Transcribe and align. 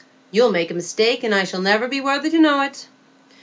You'll 0.31 0.49
make 0.49 0.71
a 0.71 0.73
mistake, 0.73 1.23
and 1.23 1.35
I 1.35 1.43
shall 1.43 1.61
niver 1.61 1.87
be 1.87 2.01
worthy 2.01 2.31
to 2.31 2.39
know 2.39 2.61
it. 2.63 2.87